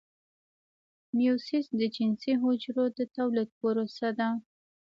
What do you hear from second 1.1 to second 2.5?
میوسیس د جنسي